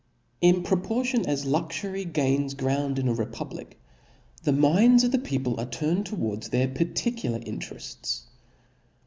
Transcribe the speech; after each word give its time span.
In 0.41 0.63
proportion 0.63 1.27
as 1.27 1.45
lijxury 1.45 2.05
gains 2.05 2.55
ground 2.55 2.97
in 2.97 3.07
a 3.07 3.13
repub 3.13 3.53
lic, 3.53 3.79
the 4.41 4.51
minds 4.51 5.03
of 5.03 5.11
the 5.11 5.19
people 5.19 5.59
are 5.59 5.67
turned 5.69 6.07
towards 6.07 6.49
their 6.49 6.67
particular 6.67 7.37
intereft$. 7.37 8.21